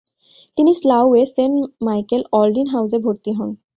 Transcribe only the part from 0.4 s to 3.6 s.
তিনি স্লাউয়ে Saint Michael অল্ডিন হাউজে ভর্তি হন।